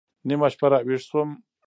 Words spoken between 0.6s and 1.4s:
راويښ سوم.